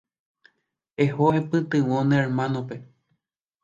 Eho 1.05 1.27
eipytyvõ 1.41 2.01
ne 2.11 2.21
hermanape. 2.25 2.85